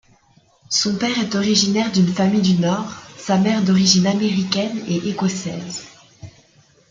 Son 0.71 0.95
père 0.97 1.19
est 1.19 1.35
originaire 1.35 1.91
d'une 1.91 2.07
famille 2.11 2.41
du 2.41 2.55
Nord, 2.59 2.91
sa 3.19 3.37
mère 3.37 3.63
d'origine 3.63 4.07
américaine 4.07 4.83
et 4.87 4.95
écossaise. 5.07 5.83